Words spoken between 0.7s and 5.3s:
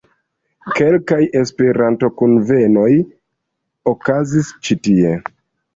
Kelkaj Esperanto-kunvenoj okazis ĉi tie.